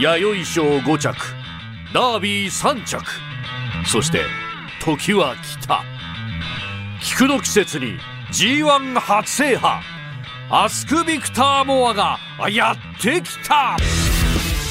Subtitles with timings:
[0.00, 1.12] 弥生賞5着
[1.92, 3.02] ダービー3着
[3.84, 4.22] そして
[4.80, 5.82] 時は来た。
[7.02, 7.98] 菊の季節に
[8.30, 9.82] G1 初制覇
[10.50, 12.16] アスクビクターモアが
[12.48, 13.74] やってきた。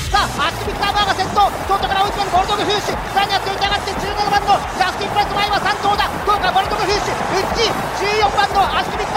[0.07, 2.95] さあアスクビクターモアが先頭外から追い詰めるボルドグフーシュ。
[3.11, 6.07] さらにはついて上がって17番のジャスティンプレス前は3頭だ。
[6.23, 7.19] どうかボルドグフーシュ。
[7.35, 7.67] ウッチ
[7.99, 9.16] 14番のアスクビクタ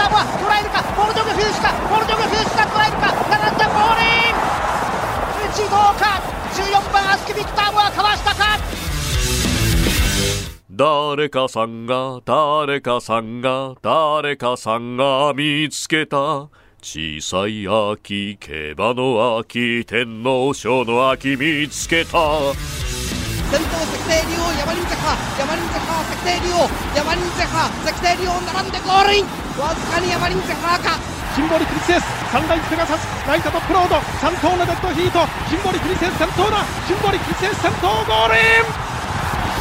[11.11, 16.47] 誰かさんが誰かさんが誰かさんが見つけた。
[16.79, 22.15] 小さい秋競馬の秋天皇賞の秋見つけた。
[22.15, 29.27] 先頭石帝竜王山林ゼハ山林ゼハ石帝竜王山林ゼハ石帝竜王並んでゴールイン。
[29.59, 30.95] わずかに山林ゼハか
[31.35, 33.99] シンボリクリセスサンライズペガサスライトトップロード。
[33.99, 35.27] 3頭のデッドヒート。
[35.51, 36.63] シンボリクリセス先頭だ。
[36.87, 38.63] シンボリクリセス先頭ゴールイン。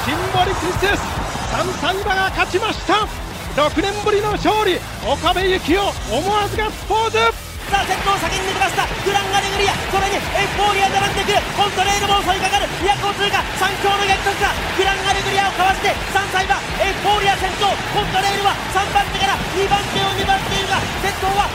[0.06, 1.19] シンボリクリセス
[1.50, 3.10] 3歳馬が勝ちました。
[3.58, 4.78] 6年ぶりの勝利。
[5.02, 7.18] 岡部幸雄思わずガッツポーズ。
[7.66, 8.86] さあ先頭先に抜きました。
[9.02, 9.74] グランアレグリア。
[9.90, 11.42] それにエフフォーリア並んでくる。
[11.58, 12.70] コントレールも襲いかかる。
[12.70, 12.86] 都
[13.18, 13.42] 通過。
[13.66, 14.54] 3強の激突だ。
[14.78, 16.54] グランアレグリアをかわして3歳馬。
[16.86, 17.66] エフフォーリア先頭。
[17.66, 21.50] コントレールは3番手から2番手を粘っているが先頭は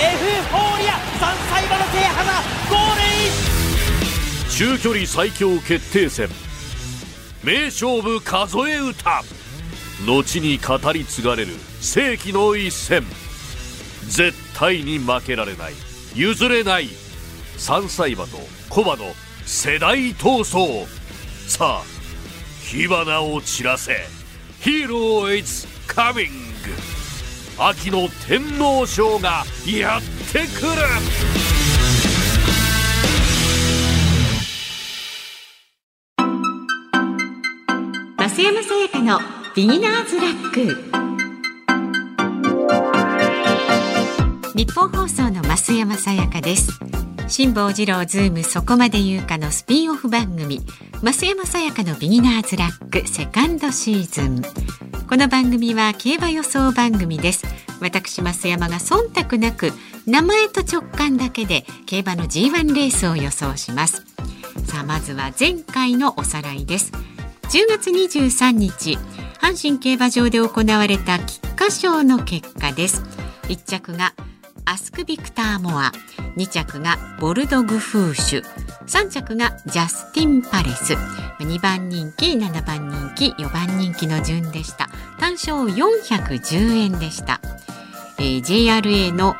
[0.00, 0.96] エフフォーリア。
[1.20, 2.40] 3歳馬の制覇だ
[2.72, 3.44] ゴールイン。
[4.48, 6.32] 中距離最強決定戦
[7.44, 9.22] 名勝負数え歌。
[10.06, 13.02] 後に語り継がれる世紀の一戦。
[14.08, 15.74] 絶対に負けられない。
[16.14, 16.88] 譲れない。
[17.58, 18.38] 3歳馬と
[18.70, 19.04] 小馬の
[19.44, 20.86] 世代闘争。
[21.46, 21.84] さあ
[22.62, 23.94] 火花を散らせ。
[24.60, 26.30] ヒーロー It's coming
[27.58, 31.53] 秋の天皇賞がやってくる。
[38.36, 39.20] 増山さやかの
[39.54, 40.76] ビギナーズラック。
[44.56, 46.80] ニッポン放送の増山さやかです。
[47.28, 50.62] 辛坊治郎ズームそこまで言うかのスピンオフ番組。
[51.00, 54.42] 増山さやかのビギナーズラックセカンドシーズン。
[55.08, 57.46] この番組は競馬予想番組です。
[57.80, 59.72] 私増山が忖度なく
[60.08, 64.04] 名前と直感だけで競馬の G1 レースを予想します。
[64.66, 66.90] さあまずは前回のおさらいです。
[67.44, 68.98] 10月23日
[69.40, 73.02] 阪神競馬場で行われた菊花賞の結果です。
[73.48, 74.14] 1着が
[74.64, 75.92] アスクビクターモア
[76.36, 78.44] 2着がボルドグフーシュ
[78.86, 80.94] 3着がジャスティンパレス
[81.40, 84.88] 2番人気7番人気4番人気の順でした。
[85.18, 87.40] 単勝410円でした、
[88.18, 89.36] えー、JRA の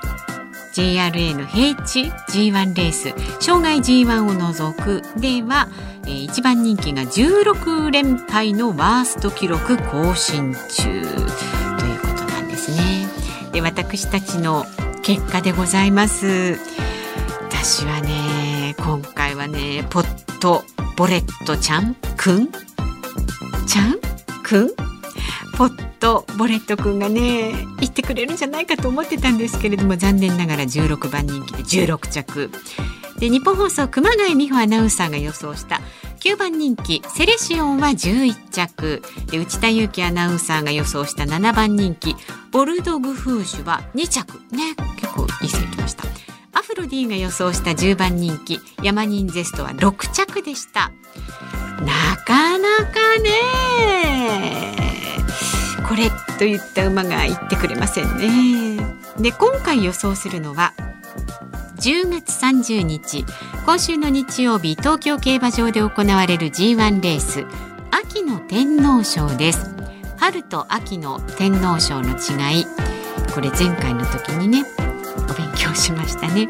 [0.74, 5.68] JRA の平地 G1 レース生涯 G1 を除くでは、
[6.06, 11.02] えー、1番人気が16連敗のワースト記録更新中という
[12.00, 13.06] ことなんですね。
[13.52, 14.66] で私たちの
[15.02, 16.58] 結果でございます。
[17.50, 20.64] 私はね今回はねポット
[20.96, 22.48] ボレットちゃんくん？
[23.66, 23.98] ちゃん
[24.42, 24.70] くん？
[25.56, 32.50] ポットボレットくんがね言ってくれるんじゃないかと思ってたんですけれども残念ながら16番人気で16着
[33.18, 35.80] で日本放送熊谷美穂アナウンサーが予想した
[36.20, 39.02] 9番人気セレシオンは11着。
[39.30, 42.16] で内田裕樹アナウンサーが予想した7番人気
[42.50, 44.38] ボルドグフーシュは2着。
[44.54, 46.04] ね結構いい線いきました。
[46.52, 50.92] アフロディーが予想した10番人気ヤマニンゼストは6着でした。
[51.80, 54.74] なかなかね。
[55.86, 58.96] これといった馬が言ってくれませんね。
[59.18, 60.72] で今回予想するのは
[61.76, 63.24] 10月30日
[63.64, 67.44] 今週の日曜日東京競馬場で行われる G1 レース
[67.90, 69.74] 秋の天皇賞です。
[70.16, 72.66] 春と秋の天皇賞の違い。
[73.34, 74.64] これ前回の時にね
[75.28, 76.48] お勉強しましたね。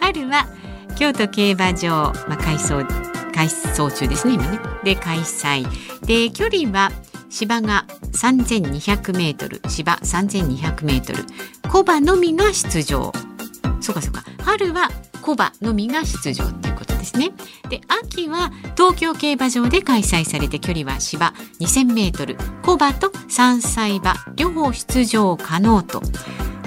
[0.00, 0.46] 春は
[0.96, 2.84] 京都競馬場、まあ、改装
[3.32, 4.58] 改装中ですね今ね。
[4.84, 5.66] で開催。
[6.06, 6.92] で距離は
[7.30, 11.24] 芝が3200メートル芝3200メートル。
[11.70, 13.12] 小馬のみが出場。
[13.80, 14.24] そうかそうか。
[14.44, 14.90] 春は
[15.22, 17.32] 小馬のみが出場ということですね。
[17.68, 26.00] で秋は東京競馬場で開催されて距離は芝2000メートル小馬と3歳馬両方出場可能と。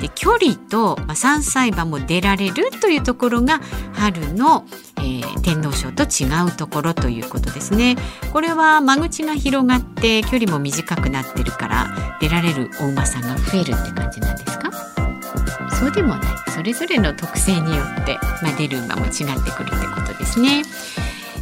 [0.02, 3.62] で距離と、まあ、3歳馬も出られるというところが
[3.94, 4.66] 春の、
[4.98, 7.96] えー、天皇賞と違うところということですね。
[8.34, 14.72] これは間口が広がって距離も短くなってるから出られるお馬さんが増えるって感じなんですか？
[15.74, 20.64] そうでもないそれぞれの特性によって、まあ、出る馬も違ってくるってことですね。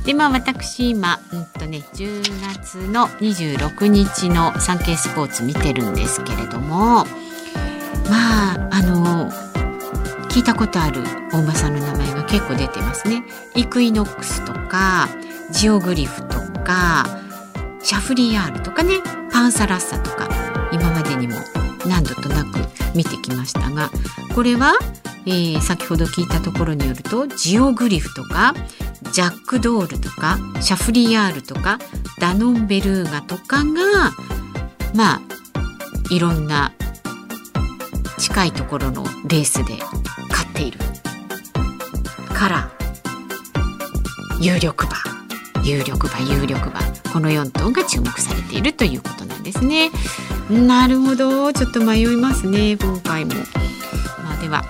[0.06, 2.24] でまあ私今うんとね10
[2.56, 7.06] 月の26日のサンケイスポーツ見てるんですけれども
[8.10, 9.30] まああの
[10.30, 13.24] 聞いたことある大馬さんの名前が結構出てますね。
[13.56, 15.07] イクイノックスとか
[15.51, 17.06] ジオグリフとか
[17.83, 19.01] シャフリヤールとかね
[19.31, 20.30] パンサラッサとか
[20.72, 21.36] 今までにも
[21.88, 22.60] 何度となく
[22.95, 23.89] 見てきましたが
[24.36, 24.74] これは、
[25.25, 28.54] えー、先ほど聞いたところによるとジオグリフとか
[29.13, 31.80] ジャックドールとかシャフリヤールとか
[32.19, 34.12] ダノンベルーガとかが
[34.94, 35.22] まあ
[36.10, 36.74] いろんな
[38.22, 39.74] 近いところのレースで
[40.30, 40.78] 勝っている。
[42.33, 42.72] から
[44.39, 45.63] 有力馬。
[45.63, 46.80] 有力馬有力馬。
[47.12, 49.89] この4頭が注目されているということなんですね。
[50.51, 51.53] なるほど。
[51.53, 53.33] ちょっと迷いますね今回も、
[54.24, 54.63] まあ、では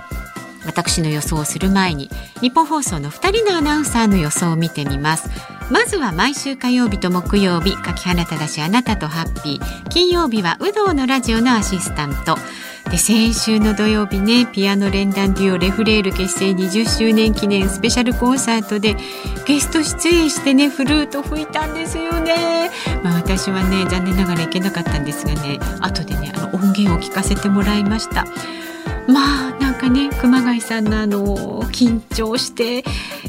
[0.64, 2.08] 私の予想をする前に
[2.40, 5.28] 日本放送の2人のアナウンサーの予想を見てみます。
[5.70, 9.88] まずは毎週火曜日と木曜日柿花正あなたとハッピー。
[9.88, 12.36] 金曜日は有働のラジオのアシスタント。
[12.92, 18.96] で先週の土曜日ねピアノ連弾デュオレフレール結成20周年記念スペシャルコンサートで
[19.46, 22.70] ゲスト出演してねフルート吹いたんですよね、
[23.02, 28.26] まあ、私はね残念ながら行けなかったんですがね後でねあの音源を聞かせてもらいました。
[29.08, 32.84] まあなんかね熊谷さんのあの緊張して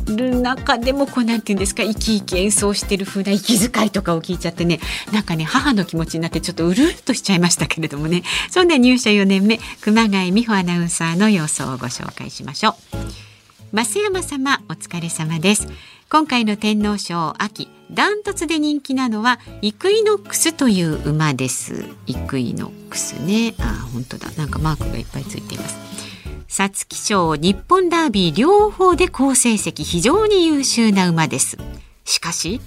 [0.05, 4.79] る中でもこうなんて言うんですか生き生き演奏してる風な息遣いとかを聞いちゃってね
[5.11, 8.23] なんかね母の気持ちになってちょっとうるっとしちゃいましたけれどもね。
[8.51, 13.75] そんな入社4年目熊谷美穂アナウンサーの様子をご紹介しましょう。
[13.75, 15.67] 増山様お疲れ様です。
[16.09, 21.85] 今回の天皇賞秋ダントツで人気なのはイクイノックスという馬です。
[22.07, 23.53] イクイノックスね。
[23.59, 24.31] あ本当だ。
[24.31, 25.77] なんかマークがいっぱいついています。
[26.47, 31.57] 皐月賞日本ダービー両方で好成績非常に優秀な馬です。
[32.05, 32.61] しかし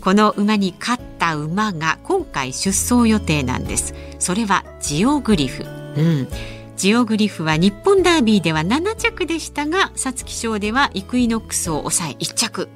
[0.00, 3.94] この馬に勝った馬が今回出走予定なんです。
[4.18, 5.64] それはジオグリフ。
[5.64, 5.66] う
[6.00, 6.28] ん。
[6.76, 12.68] ジオグリフは日本ダービーでは7着でしたが皐月賞ではイクイノックスを抑え1着。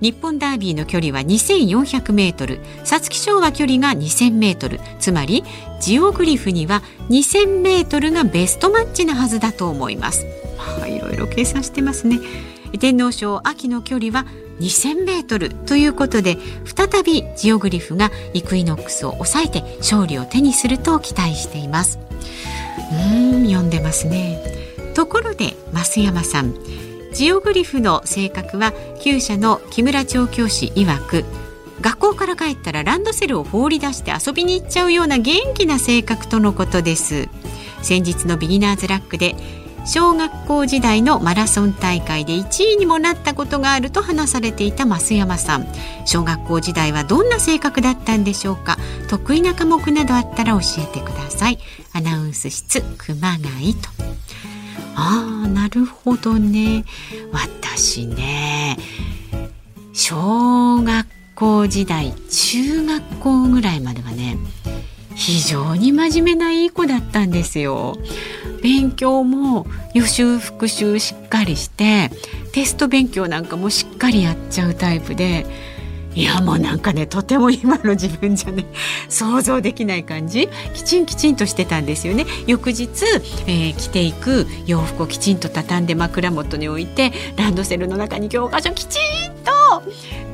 [0.00, 2.60] 日本ダービーの距離は2400メートル。
[2.84, 4.80] 皐月賞は距離が2000メートル。
[5.00, 5.44] つまり
[5.80, 10.26] ジオグリフには2000メートルがベストマッチなはずだと思います。
[10.56, 12.20] まあいろいろ計算してますね。
[12.78, 14.26] 天皇賞秋の距離は
[14.60, 15.50] 2000メートル。
[15.50, 21.98] ということで再びジオグリフがイクイノックスを抑えて勝利を手にすると期待しています。
[22.92, 24.40] うん読んでますね。
[24.94, 26.54] ところで増山さん。
[27.12, 31.24] ジオグリフの性格は厩舎の木村調教師曰く
[31.82, 37.28] 学校から帰ったらランドセルを放り出して遊びに行っちゃうような元気な性格とのことです。
[37.82, 39.34] 先日のビギナーズラックで
[39.84, 45.66] 小学校時代のマラソン大会で1位にもなったことがあると話されていた増山さん。
[46.06, 48.78] 小学校時代はどんな性格だったんでしょうか？
[49.08, 51.58] 得意な科目などあったら教えてください。
[51.92, 54.11] アナウンス室熊谷と。
[54.94, 56.84] ああなるほどね
[57.32, 58.76] 私ね
[59.92, 64.36] 小学校時代中学校ぐらいまではね
[65.14, 67.96] 非常に真面目ないい子だったんですよ。
[68.62, 72.10] 勉強も予習復習しっかりして
[72.52, 75.46] テスト勉強なんかもしっかりやっちゃうタイプで
[76.14, 78.66] いやもうなんかねとても今の自分じゃね
[79.08, 80.48] 想像できない感じ。
[80.74, 82.26] きちんきちんとしてたんですよね。
[82.46, 82.88] 翌日、
[83.46, 89.00] えー、着ていく洋服をきちんと畳んで枕元に置いてランドセルの中に教科書きちん
[89.44, 89.82] と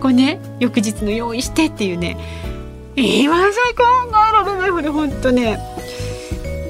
[0.01, 2.17] こうね翌日の用意してっていうね。
[2.97, 5.59] 今じゃ考えられないほど本当ね。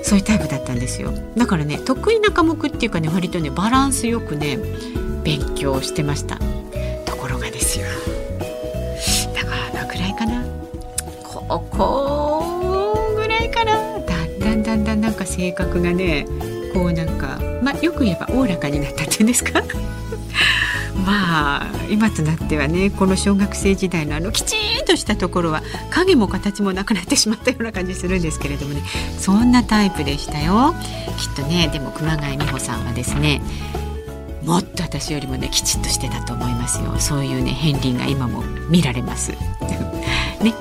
[0.02, 1.12] そういうタイプだったんですよ。
[1.36, 4.58] だからね得意な科目っていうかね割とねバランスよくね
[5.24, 6.38] 勉強してました。
[7.06, 7.86] ところがですよ。
[11.48, 16.26] 高校ぐらいからだんだんだんだんなんか性格がね
[16.74, 19.62] こうなんかまあよく言えばおおらかになったっていうんですか？
[21.06, 28.82] まあ今となってはねこの小学生時代のあのきちんとしたところは影も形もなくなってしまったような感じするんですけれどもね。
[29.18, 30.74] そんなタイプでしたよ。
[31.16, 33.40] きっとねでも熊谷美穂さんはですね
[34.44, 36.94] もっと私よりもねきちっとしてたと思いますよ。
[36.98, 39.32] そういうね片鱗が今も見られます。
[40.42, 40.54] ね、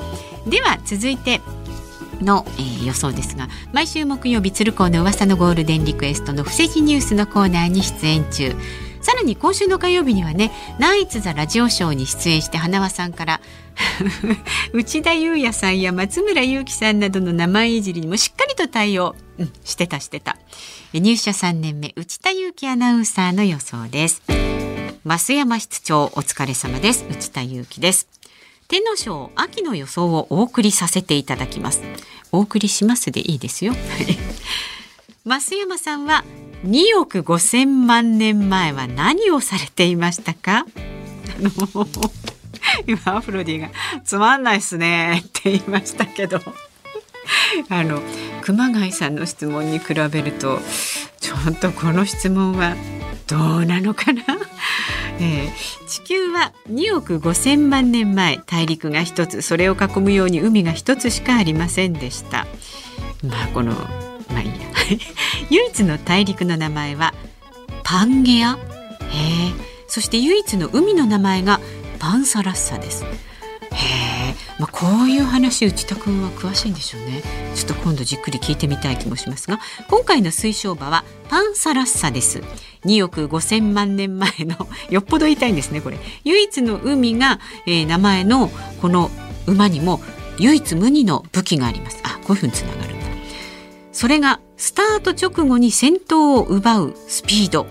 [0.49, 1.41] では続いて
[2.21, 8.55] の、えー、予想ですが毎週木曜日鶴光の噂のゴールデンリクエストの布石ニュースのコーナーに出演中。
[8.99, 13.41] さらに今週の火曜日にはねナイツ・ザ・ラジオショーに出演して花輪さんから
[14.73, 20.37] 内田裕也さんや松村雄樹さんなどの名前いじりにもしっかりと対応、うん、してたしてた。
[20.93, 24.23] 入社3年目内田裕樹アナウンサーの予想です。
[25.05, 27.05] 増山室長お疲れ様です。
[27.09, 28.16] 内田裕樹です。
[28.69, 31.81] 天皇賞秋の予想をお送りさせていただきます。
[32.33, 33.73] お送りしますでいいですよ。
[35.25, 36.25] 増山さんは
[36.65, 40.65] 2億5千万年前は何をされていましたか？
[40.65, 41.49] あの
[42.85, 43.69] 今アフロディが
[44.03, 46.41] つまんないっすねって言いましたけど。
[47.69, 48.01] あの
[48.41, 50.61] 熊谷さんの質問に比べると
[51.19, 52.75] ちょっとこの質問は
[53.27, 54.23] どうなのかな、
[55.19, 62.45] えー、地球は2億5,000万年前大陸が一つそれを囲むように海が一つしかありませんでした。
[63.23, 64.55] まあこのまあいいや。
[65.49, 67.13] 唯一の大陸の名前は
[67.83, 68.57] パンゲア？
[69.11, 71.59] ええそして唯一の海の名前が
[71.99, 73.05] パンサラッサです、
[74.59, 77.21] まあ、こういう話内田君は詳しいんでしょうね。
[77.55, 82.41] ちょっと今度じっくり聞いてみたい気もしますが今回の水晶馬はパンサラッサです。
[82.85, 85.99] 2億5千万年前の よっぽど言いたいんですねこれ。
[86.23, 88.49] 唯一の海が、えー、名前の
[88.81, 89.11] この
[89.45, 90.01] 馬にも
[90.39, 91.99] 唯一無二の武器があります。
[92.03, 93.05] あこういうふうにつながるんだ。
[93.91, 97.67] それがスタート直後に先頭を奪うスピード。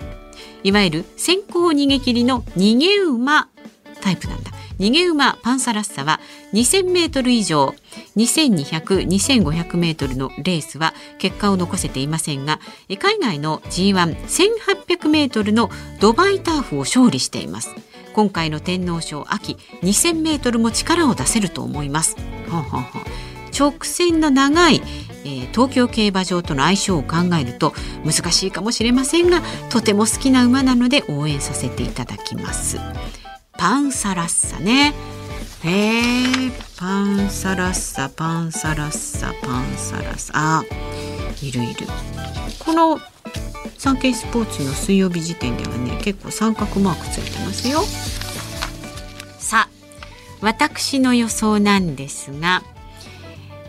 [0.63, 3.49] いわゆる先行逃げ切りの逃げ馬
[4.01, 4.56] タイプなんだ。
[4.79, 6.21] 逃げ馬パンサラッサは
[6.53, 7.75] 2000メートル以上
[8.17, 12.61] 2200、2500メートルのレースは結果を残せていませんが
[12.99, 17.75] 海外の G11800 メートルのドバイターフを勝利しています。
[18.15, 22.17] 今回の天皇賞秋2000メートルも力を出せると思います。
[22.51, 23.36] ほんほんほん。
[23.59, 24.83] 直線の長い、
[25.25, 27.73] えー、東京競馬場との相性を考えると
[28.05, 32.79] 難しいかもしれませんがとても好きな馬なので応援させていただきます。
[33.59, 34.95] パンサラッサね。
[35.65, 40.33] へえパンサラッサパンサラッサパンサラッサ。
[40.35, 40.65] あ
[41.43, 41.87] いるいる。
[42.59, 43.01] この
[43.79, 47.83] サンケイスポーツの水曜日時点ではね結構三角マークついてますよ。
[49.39, 49.69] さあ
[50.43, 52.63] 私の予想なんですが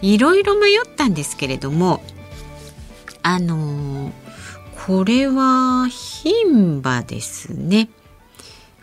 [0.02, 2.02] いろいろ迷ったんですけれども
[3.24, 4.12] あのー、
[4.86, 7.90] これは牝馬ですね。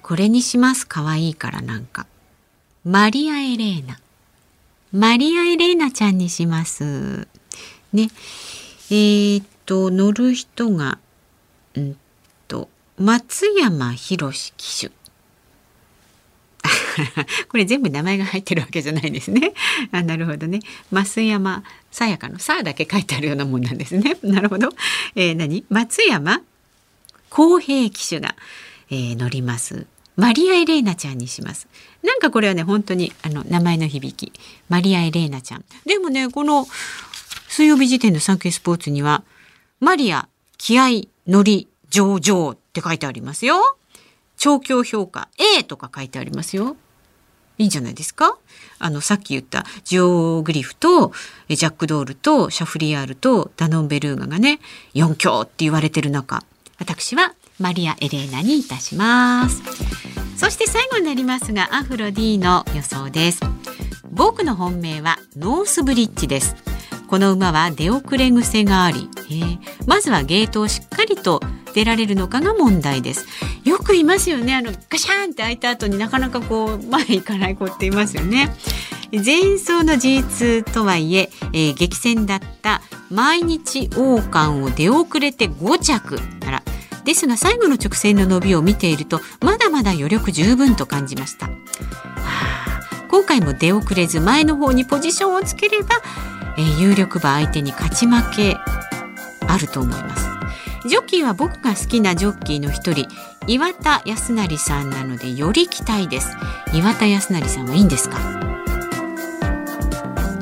[0.02, 0.86] これにします。
[0.86, 2.06] 可愛いからなんか。
[2.84, 3.98] マリア・エレーナ。
[4.92, 7.26] マリア・エレーナちゃんにします。
[7.94, 8.10] ね。
[8.90, 10.98] えー、っと乗る人が
[11.74, 11.96] うん
[12.48, 12.68] と
[12.98, 14.92] 松山博騎手。
[17.48, 19.54] これ全部名前が入ってるわけじゃないですね。
[19.92, 20.60] あなるほどね。
[20.92, 24.16] 増山さやかのさだけ書いてあるようなもんなんですね。
[24.22, 24.70] なるほど。
[25.14, 25.64] えー、何？
[25.70, 26.40] 松山
[27.30, 28.36] 公平騎手が、
[28.90, 29.86] えー、乗ります
[30.16, 31.66] マリア・エレーナちゃんにします。
[32.02, 34.32] なんかこれはね本当にあの名前の響き
[34.68, 35.64] マリア・エレーナちゃん。
[35.86, 36.66] でもねこの
[37.48, 39.24] 水曜日時点のサンケイスポーツには
[39.80, 43.56] マリア気合乗り上々って書いてありますよ。
[44.36, 46.76] 調教評価 A とか書いてありますよ。
[47.58, 48.36] いいんじゃないですか。
[48.78, 51.12] あのさっき言ったジオグリフと
[51.48, 54.60] ジャックドールとシャフリヤールとダノンベルーガがね
[54.94, 56.42] 4強って言われてる中。
[56.78, 59.62] 私はマリア・エレーナにいたします。
[60.36, 63.40] そして最後になりますがアフロ D の予想です。
[64.10, 66.56] 僕の本命はノースブリッジです。
[67.06, 69.08] この馬は出遅れ癖があり、
[69.86, 71.40] まずはゲートをしっかりと
[71.74, 73.26] 出られるのかが問題です。
[73.64, 74.54] よくいますよね。
[74.54, 78.54] あのガシャンって開いた後になかなかこう前行かない子っていますよね。
[79.12, 86.62] 前走の G2 とはいええー、激戦だった毎日王冠を出遅れて5着あら。
[87.04, 91.50] ですが最後の直線の伸びを見ているとまだまだ余力十分と感じました、
[93.10, 96.00] 今回も出遅れず前の方にポジションをつければ、
[96.56, 98.56] えー、有力馬相手に勝ち負け
[99.46, 100.33] あると思います。
[100.86, 103.08] ジョッキーは僕が好きなジョッキーの一人
[103.46, 106.36] 岩田康成さんなのでより期待です。
[106.74, 108.18] 岩田康成さんはいいんですか？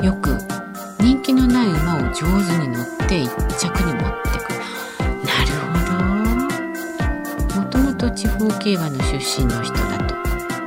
[0.03, 0.37] よく
[0.99, 4.51] 人気のない馬を上手に乗って一着に持ってく。
[5.25, 5.79] なるほ
[7.55, 7.63] ど。
[7.63, 10.17] もともと地方競馬の出身の人だと。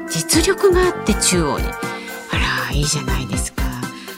[0.09, 1.65] 実力があって中央に。
[1.65, 3.63] あらいいじゃないですか。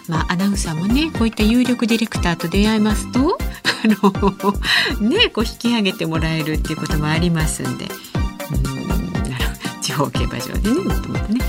[0.07, 3.39] まあ、アナウンサーもねこういった有力ディレクターと出会いますと
[3.85, 7.85] のねこう引き上げてもらえるっていうこともありますんで。
[7.85, 9.45] うんなる
[9.81, 11.41] 地方競馬場でねもともとね、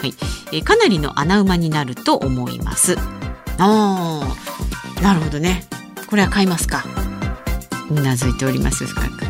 [0.00, 0.14] はい。
[0.52, 2.96] えかなりの穴馬になると思います。
[3.58, 4.20] あ
[5.02, 5.66] なるほどね。
[6.08, 6.84] これは買いますか。
[7.90, 8.86] うなずいております。
[8.86, 9.24] 深く。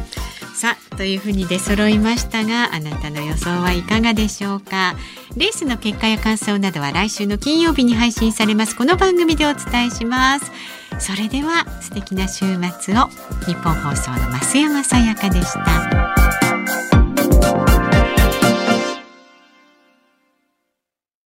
[0.55, 4.95] さあというふうに出揃いましたがあなたの予想はいかがでしょうか。
[5.37, 8.77] レースの結果や感想などは来週の金曜日に配信されます。
[8.77, 10.51] この番組でお伝えします。
[10.99, 12.45] それでは素敵な週
[12.81, 13.09] 末を。
[13.47, 16.04] 日本放送の増山さやかでした。